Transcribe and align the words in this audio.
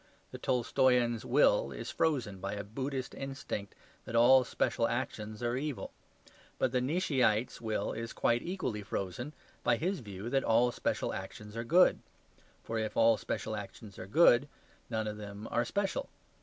The 0.31 0.39
Tolstoyan's 0.39 1.25
will 1.25 1.71
is 1.71 1.91
frozen 1.91 2.39
by 2.39 2.53
a 2.53 2.63
Buddhist 2.63 3.13
instinct 3.13 3.75
that 4.05 4.15
all 4.15 4.43
special 4.43 4.87
actions 4.87 5.43
are 5.43 5.55
evil. 5.55 5.91
But 6.57 6.71
the 6.71 6.81
Nietzscheite's 6.81 7.61
will 7.61 7.93
is 7.93 8.11
quite 8.11 8.41
equally 8.41 8.81
frozen 8.81 9.31
by 9.63 9.75
his 9.75 9.99
view 9.99 10.27
that 10.31 10.43
all 10.43 10.71
special 10.71 11.13
actions 11.13 11.55
are 11.55 11.63
good; 11.63 11.99
for 12.63 12.79
if 12.79 12.97
all 12.97 13.15
special 13.17 13.55
actions 13.55 13.99
are 13.99 14.07
good, 14.07 14.47
none 14.89 15.05
of 15.05 15.17
them 15.17 15.47
are 15.51 15.63
special. 15.63 16.09